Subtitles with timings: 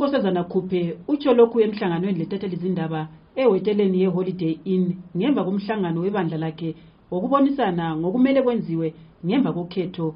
[0.00, 3.00] unkosazana khuphe utsho lokhu emhlanganweni letathela izindaba
[3.40, 4.84] eweteleni yeholiday inn
[5.16, 6.70] ngemva komhlangano webandla lakhe
[7.12, 8.88] wokubonisana ngokumele kwenziwe
[9.26, 10.08] ngemva kokhetho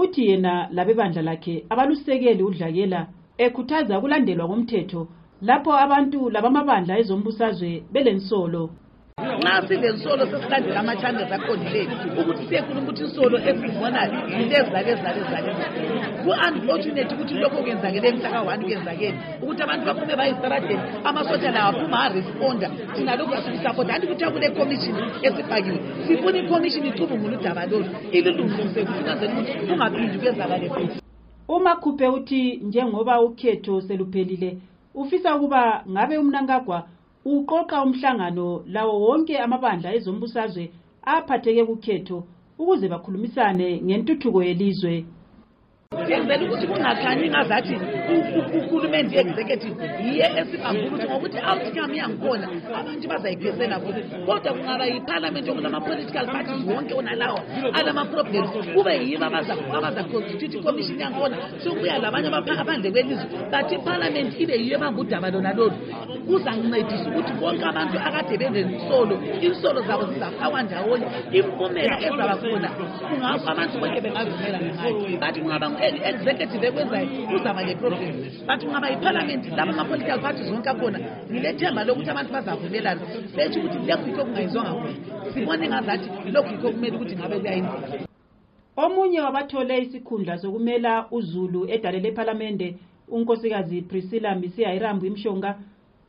[0.00, 3.00] uthi yena labebandla lakhe abalusekeli udlakela
[3.44, 5.00] ekhuthaza ukulandelwa komthetho
[5.48, 8.62] lapho abantu labamabandla ezombusazwe belensolo
[9.44, 14.00] nasi lesolo sesilandela amathanda zakhondileni ukuthi siyekhuna ukuthi isolo esibona
[14.50, 15.50] lezale zale zale
[16.22, 23.34] ku-unfortunate ukuthi lokho kuyenzakele mhlaka-one kuyenzakele ukuthi abantu baphume bayistradeni amasotsha lawo aphuma aresponda sinalokhu
[23.38, 30.68] asikusapota anti kuthiwa kule khomishini esifakiwe sifuna ikhomishini icubungula udaba lolu ililungiliseukuthinazela ukuthi kungaphindi kuyezakale
[30.74, 30.98] futhi
[31.54, 34.50] umakhuphe uthi njengoba ukhetho seluphelile
[34.94, 36.78] ufisa ukuba ngabe umnankagwa
[37.34, 40.64] uqoqa umhlangano lawo wonke amabandla ezombusazwe
[41.14, 42.16] aphatheke kukhetho
[42.60, 44.92] ukuze bakhulumisane ngentuthuko yelizwe
[46.08, 47.74] tenzeli kuti kungakhanyi ngazathi
[48.50, 52.46] kuhulumente i-executive yiye esibhangulutho ngokuthi outcome yangkhona
[52.78, 57.40] abantu bazayigesena futhi kodwa kungaba yiparliamente yokula ma-political parties wonke onalawa
[57.78, 59.26] alama-problems kube yiba
[59.76, 65.76] abazaconstitute icommission yangkhona sokuya labanye abaphandle kwelizwe but iparliament ibe yiyo ebangudaba lona lolu
[66.26, 69.14] kuzancedisa ukuthi bonke abantu akade benzensolo
[69.46, 71.06] insolo zabo zizafakwa ndawonye
[71.38, 78.62] impumela ezaba khona kungafa abantu bonke bengavumelana naye bathi kungaba ngu-executive ekwenzayo kuzaba neprovinsi bathi
[78.66, 80.98] kungaba iparlamenti laba ama-political party zonke akhona
[81.30, 83.02] ngile themba lokuthi abantu bazavumelana
[83.36, 84.92] betho ukuthi lekho yikho kungayizwanga kuye
[85.34, 88.06] sibone ngazathi lokho yikho kumele ukuthi ngabe kuyayenzeka
[88.82, 92.68] omunye wabathole isikhundla sokumela uzulu edale lephalamende
[93.08, 95.50] unkosikazi priscilla misiya irambu imshonga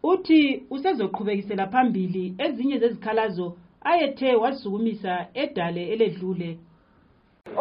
[0.03, 0.39] uthi
[0.73, 3.47] usezoqhubekisela phambili ezinye zezikhalazo
[3.81, 6.49] ayethe wazukumisa edale eledlule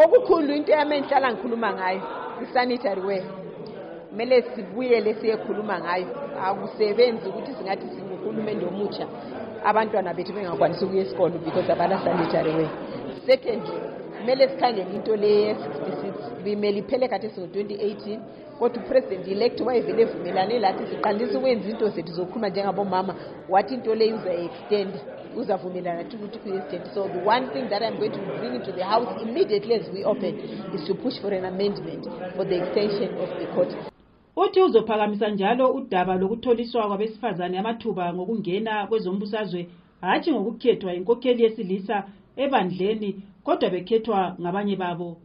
[0.02, 2.02] okukhulu into yami enhlala ngikhuluma ngayo
[2.44, 3.24] i-sanitary wer
[4.08, 6.08] kumele sibuyele siyekhuluma ngayo
[6.46, 9.04] akusebenzi ukuthi singathi singuhulumende omutsha
[9.70, 12.70] abantwana bethu bengakwanisi ukuya esikolo because abana-sanitary wer
[13.28, 13.74] secondly
[14.16, 16.12] kumele sikhangele into le ye-sixty six
[16.44, 18.20] bimele iphele kathi singu-twenty-eighteen
[18.58, 23.12] kodwa upresident elect wayevele evumelane lathi siqandisa ukwenza into zethu zokukhuluma njengabomama
[23.52, 24.98] wathi into le uzayi-extenda
[25.40, 29.08] uzavumelana ukuthi ku-president so the one thing that i'm going to bring into the house
[29.22, 30.34] immediately as we open
[30.74, 32.04] is to push for an amendment
[32.36, 33.72] for the extension of the court
[34.36, 39.68] uthi uzophakamisa njalo udaba lokutholiswa kwabesifazane amathuba ngokungena kwezombusazwe
[40.00, 42.04] hatshi ngokukhethwa inkokheli yesilisa
[42.36, 45.16] ebandleni kodwa bekhethwa ngabanye babo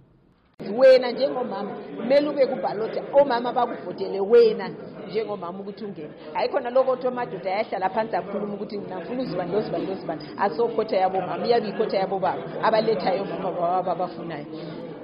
[0.78, 4.70] wena njengomama kumele ube kubhalota omama bakuvotele wena
[5.12, 10.22] njengomama ukuthi ungene hayikhona lokho kuthiwa amadoda ayahlala phansi akhuluma ukuthi nafuna uzibani lozibani lozibani
[10.46, 14.48] asokhotha yabomama iyabeikhotha yabobaba abalethayo vuma bababafunayo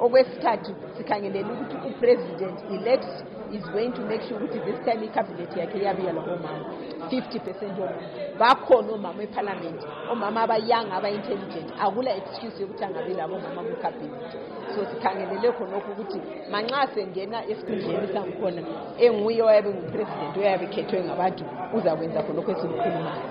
[0.01, 3.09] okwesithathu sikhangelele ukuthi upresident elect
[3.51, 6.65] is going to make sure ukuthi this time icabinethi yakhe iyabiyelwa komama
[7.09, 8.01] fifty percent yomama
[8.41, 14.31] bakhona omama ephalamenti omama abayanga aba-intelligent akula excuse yokuthi angabi labo mama kwicabinet
[14.75, 16.19] so sikhangelele khonokho ukuthi
[16.53, 18.61] manxa sengena esikhundleni sangukhona
[19.05, 21.43] enguye owayabe ngupresident oyabe khethwe ngabantu
[21.77, 23.21] uzakwenza khonokho esimkhulumayo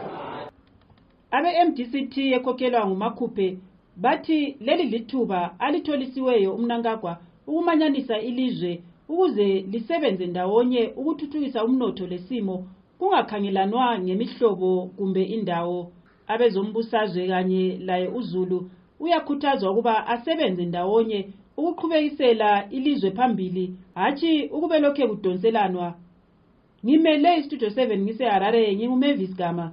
[1.36, 3.48] abe-mdct ekhokhelwa ngumakhuphe
[3.96, 12.64] bathi leli lithuba alitholisiweyo umnankagwa ukumanyanisa ilizwe ukuze lisebenze ndawonye ukuthuthukisa umnotho lesimo
[12.98, 15.90] kungakhangelanwa ngemihlobo kumbe indawo
[16.26, 18.70] abezombusazwe kanye laye uzulu
[19.00, 21.18] uyakhuthazwa ukuba asebenze ndawonye
[21.56, 23.64] ukuqhubekisela ilizwe phambili
[23.94, 25.94] hatshi ukube lokhe kudonselanwa
[26.84, 29.66] ngimele istudio 7 ngiseharare ngingumavis gama